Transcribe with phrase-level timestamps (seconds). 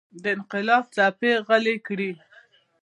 [0.21, 2.11] د انقلاب څپې غلې کړي.